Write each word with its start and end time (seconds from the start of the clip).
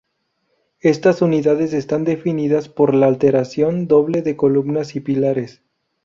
Estas 0.79 1.21
unidades 1.21 1.73
están 1.73 2.05
definidas 2.05 2.69
por 2.69 2.95
la 2.95 3.05
alteración 3.05 3.87
"doble" 3.87 4.23
de 4.23 4.35
columnas 4.35 4.95
y 4.95 4.99
pilares. 5.01 5.61